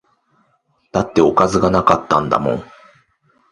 [0.91, 2.63] だっておかずが無かったんだもん